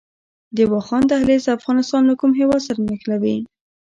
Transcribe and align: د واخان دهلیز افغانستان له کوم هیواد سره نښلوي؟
د 0.55 0.57
واخان 0.71 1.03
دهلیز 1.11 1.43
افغانستان 1.57 2.01
له 2.09 2.15
کوم 2.19 2.31
هیواد 2.39 2.61
سره 2.67 2.79
نښلوي؟ 2.89 3.37